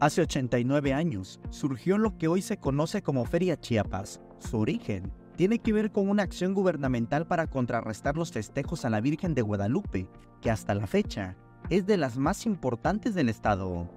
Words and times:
Hace 0.00 0.22
89 0.22 0.92
años 0.92 1.40
surgió 1.50 1.98
lo 1.98 2.16
que 2.18 2.28
hoy 2.28 2.40
se 2.40 2.56
conoce 2.56 3.02
como 3.02 3.24
Feria 3.24 3.58
Chiapas. 3.58 4.20
Su 4.38 4.58
origen 4.58 5.12
tiene 5.34 5.58
que 5.58 5.72
ver 5.72 5.90
con 5.90 6.08
una 6.08 6.22
acción 6.22 6.54
gubernamental 6.54 7.26
para 7.26 7.48
contrarrestar 7.48 8.16
los 8.16 8.30
festejos 8.30 8.84
a 8.84 8.90
la 8.90 9.00
Virgen 9.00 9.34
de 9.34 9.42
Guadalupe, 9.42 10.06
que 10.40 10.52
hasta 10.52 10.72
la 10.76 10.86
fecha 10.86 11.36
es 11.68 11.84
de 11.84 11.96
las 11.96 12.16
más 12.16 12.46
importantes 12.46 13.16
del 13.16 13.28
estado. 13.28 13.88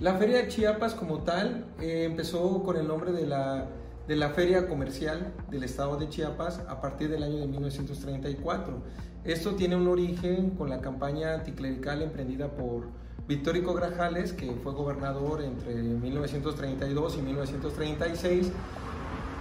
La 0.00 0.18
Feria 0.18 0.36
de 0.36 0.48
Chiapas 0.48 0.94
como 0.94 1.20
tal 1.20 1.64
eh, 1.80 2.04
empezó 2.04 2.62
con 2.62 2.76
el 2.76 2.86
nombre 2.86 3.12
de 3.12 3.26
la, 3.26 3.68
de 4.06 4.16
la 4.16 4.30
Feria 4.30 4.68
Comercial 4.68 5.32
del 5.50 5.64
estado 5.64 5.96
de 5.96 6.10
Chiapas 6.10 6.60
a 6.68 6.78
partir 6.82 7.08
del 7.08 7.22
año 7.22 7.38
de 7.38 7.46
1934. 7.46 8.82
Esto 9.24 9.54
tiene 9.54 9.76
un 9.76 9.88
origen 9.88 10.50
con 10.50 10.68
la 10.68 10.82
campaña 10.82 11.32
anticlerical 11.32 12.02
emprendida 12.02 12.50
por 12.50 12.88
Victórico 13.28 13.74
Grajales, 13.74 14.32
que 14.32 14.52
fue 14.62 14.72
gobernador 14.72 15.42
entre 15.42 15.74
1932 15.74 17.18
y 17.18 17.22
1936. 17.22 18.50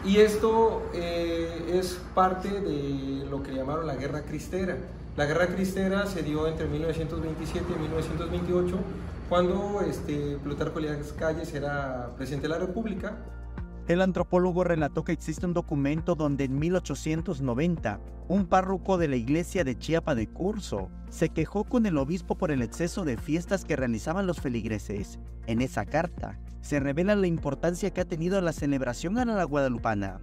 Y 0.05 0.17
esto 0.17 0.83
eh, 0.93 1.73
es 1.73 1.99
parte 2.15 2.49
de 2.49 3.25
lo 3.29 3.43
que 3.43 3.53
llamaron 3.53 3.87
la 3.87 3.95
Guerra 3.95 4.21
Cristera. 4.23 4.77
La 5.17 5.25
Guerra 5.25 5.47
Cristera 5.47 6.05
se 6.05 6.23
dio 6.23 6.47
entre 6.47 6.67
1927 6.67 7.65
y 7.75 7.79
1928, 7.81 8.75
cuando 9.29 9.81
este, 9.87 10.37
Plutarco 10.43 10.79
Elías 10.79 11.13
Calles 11.17 11.53
era 11.53 12.11
presidente 12.17 12.48
de 12.48 12.53
la 12.53 12.59
República 12.59 13.17
el 13.91 14.01
antropólogo 14.01 14.63
relató 14.63 15.03
que 15.03 15.11
existe 15.11 15.45
un 15.45 15.53
documento 15.53 16.15
donde 16.15 16.45
en 16.45 16.57
1890 16.57 17.99
un 18.27 18.45
párroco 18.45 18.97
de 18.97 19.07
la 19.07 19.17
iglesia 19.17 19.63
de 19.63 19.77
Chiapa 19.77 20.15
de 20.15 20.27
Curso 20.27 20.89
se 21.09 21.29
quejó 21.29 21.65
con 21.65 21.85
el 21.85 21.97
obispo 21.97 22.37
por 22.37 22.51
el 22.51 22.61
exceso 22.61 23.03
de 23.03 23.17
fiestas 23.17 23.65
que 23.65 23.75
realizaban 23.75 24.27
los 24.27 24.39
feligreses. 24.39 25.19
En 25.47 25.61
esa 25.61 25.85
carta 25.85 26.39
se 26.61 26.79
revela 26.79 27.15
la 27.15 27.27
importancia 27.27 27.91
que 27.91 28.01
ha 28.01 28.05
tenido 28.05 28.39
la 28.39 28.53
celebración 28.53 29.17
a 29.17 29.25
la 29.25 29.43
guadalupana. 29.43 30.20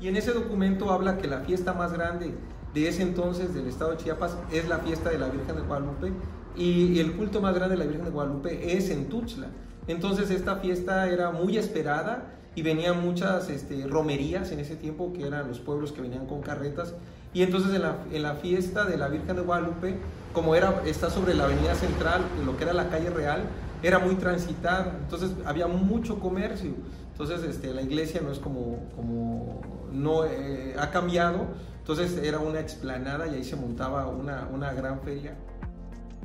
Y 0.00 0.08
en 0.08 0.16
ese 0.16 0.32
documento 0.32 0.92
habla 0.92 1.16
que 1.16 1.28
la 1.28 1.40
fiesta 1.40 1.72
más 1.72 1.92
grande 1.92 2.34
de 2.74 2.88
ese 2.88 3.02
entonces 3.02 3.54
del 3.54 3.66
estado 3.66 3.92
de 3.92 3.96
Chiapas 3.96 4.36
es 4.52 4.68
la 4.68 4.78
fiesta 4.80 5.08
de 5.10 5.18
la 5.18 5.28
Virgen 5.28 5.56
de 5.56 5.62
Guadalupe 5.62 6.12
y 6.54 6.98
el 6.98 7.16
culto 7.16 7.40
más 7.40 7.54
grande 7.54 7.76
de 7.76 7.78
la 7.78 7.86
Virgen 7.86 8.04
de 8.04 8.10
Guadalupe 8.10 8.76
es 8.76 8.90
en 8.90 9.08
Tuxtla. 9.08 9.48
Entonces 9.88 10.30
esta 10.30 10.56
fiesta 10.56 11.08
era 11.08 11.30
muy 11.30 11.56
esperada 11.56 12.32
y 12.56 12.62
venían 12.62 13.02
muchas 13.02 13.50
este, 13.50 13.86
romerías 13.86 14.50
en 14.50 14.60
ese 14.60 14.76
tiempo, 14.76 15.12
que 15.12 15.26
eran 15.26 15.46
los 15.46 15.60
pueblos 15.60 15.92
que 15.92 16.00
venían 16.00 16.26
con 16.26 16.40
carretas. 16.40 16.94
Y 17.34 17.42
entonces 17.42 17.74
en 17.74 17.82
la, 17.82 17.98
en 18.10 18.22
la 18.22 18.34
fiesta 18.34 18.86
de 18.86 18.96
la 18.96 19.08
Virgen 19.08 19.36
de 19.36 19.42
Guadalupe, 19.42 19.98
como 20.32 20.54
era, 20.54 20.82
está 20.86 21.10
sobre 21.10 21.34
la 21.34 21.44
avenida 21.44 21.74
central, 21.74 22.22
lo 22.46 22.56
que 22.56 22.64
era 22.64 22.72
la 22.72 22.88
calle 22.88 23.10
real, 23.10 23.42
era 23.82 23.98
muy 23.98 24.14
transitada, 24.14 24.96
entonces 25.02 25.32
había 25.44 25.66
mucho 25.66 26.18
comercio. 26.18 26.72
Entonces 27.12 27.42
este, 27.44 27.74
la 27.74 27.82
iglesia 27.82 28.22
no 28.22 28.32
es 28.32 28.38
como, 28.38 28.78
como 28.96 29.60
no 29.92 30.24
eh, 30.24 30.74
ha 30.78 30.90
cambiado, 30.90 31.46
entonces 31.78 32.16
era 32.22 32.38
una 32.38 32.60
explanada 32.60 33.26
y 33.28 33.34
ahí 33.34 33.44
se 33.44 33.56
montaba 33.56 34.06
una, 34.06 34.48
una 34.50 34.72
gran 34.72 35.00
feria. 35.02 35.36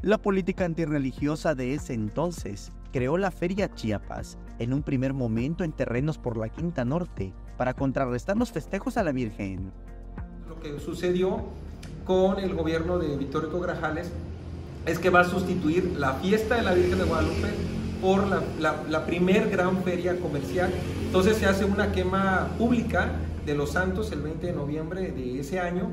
La 0.04 0.18
política 0.18 0.66
antirreligiosa 0.66 1.54
de 1.54 1.76
ese 1.76 1.94
entonces 1.94 2.72
creó 2.92 3.20
la 3.20 3.30
Feria 3.30 3.72
Chiapas, 3.72 4.40
en 4.58 4.74
un 4.74 4.82
primer 4.82 5.14
momento 5.14 5.64
en 5.64 5.74
terrenos 5.74 6.18
por 6.18 6.38
la 6.38 6.50
Quinta 6.50 6.84
Norte, 6.84 7.34
para 7.56 7.76
contrarrestar 7.76 8.36
los 8.36 8.52
festejos 8.52 8.98
a 8.98 9.04
la 9.04 9.12
Virgen. 9.12 9.72
Lo 10.50 10.60
que 10.60 10.80
sucedió 10.80 11.44
con 12.04 12.40
el 12.40 12.56
gobierno 12.56 12.98
de 12.98 13.16
Victorio 13.16 13.60
Grajales 13.60 14.12
es 14.88 14.98
que 14.98 15.12
va 15.12 15.20
a 15.20 15.26
sustituir 15.26 15.94
la 16.00 16.14
fiesta 16.14 16.56
de 16.56 16.64
la 16.64 16.74
Virgen 16.74 16.98
de 16.98 17.04
Guadalupe 17.04 17.50
por 18.02 18.26
la, 18.26 18.84
la, 18.90 19.06
primer 19.06 19.52
gran 19.52 19.84
feria 19.84 20.20
comercial. 20.20 20.72
Entonces 21.06 21.38
se 21.38 21.46
hace 21.46 21.64
una 21.64 21.92
quema 21.92 22.48
pública 22.58 23.12
de 23.46 23.54
los 23.54 23.74
santos 23.74 24.12
el 24.12 24.24
20 24.24 24.48
de 24.48 24.54
noviembre 24.54 25.12
de 25.12 25.40
ese 25.40 25.60
año 25.60 25.92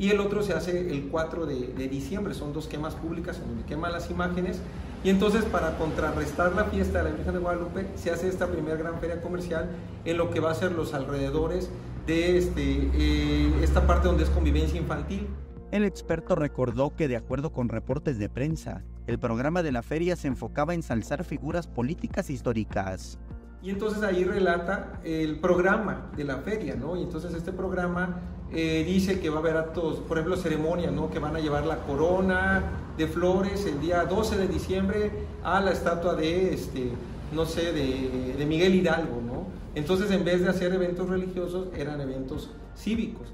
y 0.00 0.08
el 0.08 0.18
otro 0.18 0.42
se 0.42 0.54
hace 0.54 0.90
el 0.90 1.08
4 1.10 1.44
de, 1.44 1.68
de 1.68 1.88
diciembre. 1.88 2.32
Son 2.32 2.54
dos 2.54 2.66
quemas 2.66 2.94
públicas 2.94 3.38
donde 3.38 3.64
queman 3.64 3.92
las 3.92 4.10
imágenes 4.10 4.58
y 5.04 5.10
entonces 5.10 5.44
para 5.44 5.76
contrarrestar 5.76 6.54
la 6.54 6.64
fiesta 6.64 6.98
de 6.98 7.10
la 7.10 7.16
Virgen 7.16 7.34
de 7.34 7.40
Guadalupe 7.40 7.86
se 7.96 8.10
hace 8.10 8.26
esta 8.26 8.46
primera 8.46 8.76
gran 8.76 8.98
feria 8.98 9.20
comercial 9.20 9.68
en 10.06 10.16
lo 10.16 10.30
que 10.30 10.40
va 10.40 10.52
a 10.52 10.54
ser 10.54 10.72
los 10.72 10.94
alrededores 10.94 11.70
de 12.06 12.38
este, 12.38 12.90
eh, 12.94 13.52
esta 13.62 13.86
parte 13.86 14.08
donde 14.08 14.24
es 14.24 14.30
convivencia 14.30 14.80
infantil. 14.80 15.28
El 15.70 15.84
experto 15.84 16.34
recordó 16.34 16.96
que 16.96 17.06
de 17.06 17.16
acuerdo 17.16 17.52
con 17.52 17.68
reportes 17.68 18.18
de 18.18 18.30
prensa, 18.30 18.82
el 19.06 19.18
programa 19.18 19.62
de 19.62 19.72
la 19.72 19.82
feria 19.82 20.16
se 20.16 20.28
enfocaba 20.28 20.72
en 20.72 20.80
ensalzar 20.80 21.24
figuras 21.24 21.66
políticas 21.66 22.30
históricas. 22.30 23.18
Y 23.62 23.70
entonces 23.70 24.02
ahí 24.02 24.24
relata 24.24 25.00
el 25.04 25.38
programa 25.38 26.10
de 26.16 26.24
la 26.24 26.38
feria, 26.38 26.76
¿no? 26.76 26.96
Y 26.96 27.02
entonces 27.02 27.34
este 27.34 27.52
programa 27.52 28.20
eh, 28.52 28.84
dice 28.86 29.20
que 29.20 29.28
va 29.28 29.36
a 29.36 29.38
haber 29.40 29.56
actos, 29.56 29.98
por 29.98 30.18
ejemplo, 30.18 30.36
ceremonias, 30.36 30.92
¿no? 30.92 31.10
Que 31.10 31.18
van 31.18 31.36
a 31.36 31.40
llevar 31.40 31.66
la 31.66 31.78
corona 31.78 32.62
de 32.96 33.06
flores 33.06 33.66
el 33.66 33.80
día 33.80 34.04
12 34.04 34.38
de 34.38 34.48
diciembre 34.48 35.12
a 35.44 35.60
la 35.60 35.72
estatua 35.72 36.14
de, 36.14 36.54
este, 36.54 36.90
no 37.34 37.44
sé, 37.44 37.72
de, 37.72 38.34
de 38.36 38.46
Miguel 38.46 38.74
Hidalgo, 38.74 39.20
¿no? 39.24 39.46
Entonces, 39.74 40.10
en 40.10 40.24
vez 40.24 40.42
de 40.42 40.48
hacer 40.48 40.72
eventos 40.72 41.08
religiosos, 41.08 41.68
eran 41.76 42.00
eventos 42.00 42.50
cívicos. 42.76 43.28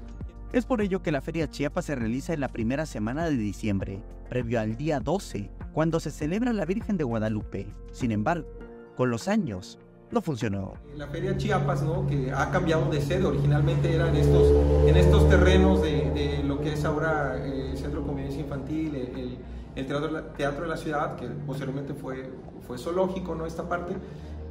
Es 0.53 0.65
por 0.65 0.81
ello 0.81 1.01
que 1.01 1.11
la 1.11 1.21
Feria 1.21 1.49
Chiapas 1.49 1.85
se 1.85 1.95
realiza 1.95 2.33
en 2.33 2.41
la 2.41 2.49
primera 2.49 2.85
semana 2.85 3.25
de 3.25 3.35
diciembre, 3.35 4.01
previo 4.29 4.59
al 4.59 4.77
día 4.77 4.99
12, 4.99 5.49
cuando 5.73 5.99
se 5.99 6.11
celebra 6.11 6.53
la 6.53 6.65
Virgen 6.65 6.97
de 6.97 7.03
Guadalupe. 7.03 7.67
Sin 7.91 8.11
embargo, 8.11 8.47
con 8.95 9.09
los 9.09 9.27
años, 9.27 9.79
no 10.11 10.21
funcionó. 10.21 10.73
La 10.95 11.07
Feria 11.07 11.37
Chiapas, 11.37 11.83
¿no? 11.83 12.07
que 12.07 12.31
ha 12.31 12.49
cambiado 12.51 12.89
de 12.89 13.01
sede, 13.01 13.25
originalmente 13.25 13.93
era 13.93 14.09
en 14.09 14.15
estos, 14.15 14.51
en 14.87 14.95
estos 14.95 15.29
terrenos 15.29 15.81
de, 15.81 16.11
de 16.11 16.43
lo 16.43 16.61
que 16.61 16.73
es 16.73 16.85
ahora 16.85 17.37
eh, 17.37 17.71
el 17.71 17.77
Centro 17.77 18.01
de 18.01 18.07
Convivencia 18.07 18.41
Infantil, 18.41 18.95
el, 18.95 19.85
teatro, 19.85 20.23
teatro, 20.37 20.63
de 20.63 20.69
la 20.69 20.77
Ciudad, 20.77 21.15
que 21.15 21.27
posteriormente 21.27 21.93
fue, 21.93 22.29
fue 22.65 22.77
zoológico, 22.77 23.35
¿no? 23.35 23.45
esta 23.45 23.67
parte, 23.67 23.95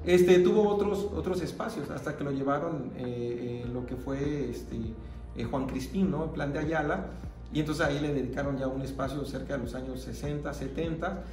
este, 0.04 0.38
tuvo 0.38 0.68
otros, 0.68 1.08
otros 1.14 1.40
espacios 1.42 1.90
hasta 1.90 2.16
que 2.16 2.22
lo 2.22 2.30
llevaron 2.30 2.92
eh 2.96 3.64
lo 3.72 3.84
que 3.86 3.96
fue 3.96 4.50
este, 4.50 4.76
eh, 5.36 5.44
Juan 5.44 5.66
Crispín, 5.66 6.10
¿no? 6.10 6.24
en 6.24 6.30
plan 6.30 6.52
de 6.52 6.60
Ayala, 6.60 7.06
y 7.52 7.60
entonces 7.60 7.84
ahí 7.84 8.00
le 8.00 8.12
dedicaron 8.12 8.56
ya 8.58 8.68
un 8.68 8.82
espacio 8.82 9.24
cerca 9.24 9.56
de 9.56 9.64
los 9.64 9.74
años 9.74 10.00
60, 10.00 10.52
70, 10.52 11.24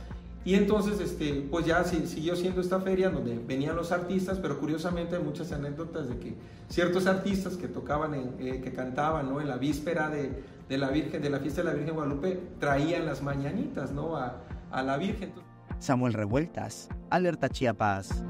y 0.46 0.56
entonces, 0.56 1.00
este, 1.00 1.48
pues 1.50 1.66
ya 1.66 1.84
siguió 1.86 2.36
siendo 2.36 2.59
esta 2.59 2.80
feria 2.81 3.09
donde 3.09 3.38
venían 3.38 3.76
los 3.76 3.92
artistas, 3.94 4.40
pero 4.40 4.59
curiosamente 4.59 5.16
hay 5.16 5.24
muchas 5.24 5.52
anécdotas 5.54 6.09
de 6.09 6.18
que 6.18 6.36
ciertos 6.68 7.08
artistas 7.08 7.56
que 7.56 7.70
tocaban, 7.70 8.14
eh, 8.40 8.59
que 8.62 8.74
cantaban, 8.74 9.30
¿no? 9.30 9.40
En 9.40 9.48
la 9.48 9.56
víspera 9.56 10.09
de, 10.09 10.44
de, 10.68 10.78
la 10.78 10.90
Virgen, 10.90 11.22
de 11.22 11.30
la 11.30 11.40
fiesta 11.40 11.62
de 11.62 11.70
la 11.70 11.74
Virgen 11.74 11.96
Guadalupe, 11.96 12.40
traían 12.59 13.06
las 13.06 13.22
mañanitas, 13.22 13.94
¿no? 13.94 14.18
A, 14.18 14.42
a 14.72 14.84
la 14.84 14.98
Virgen. 14.98 15.32
Samuel 15.80 16.14
Revueltas, 16.14 16.90
Alerta 17.09 17.48
Chiapas. 17.48 18.24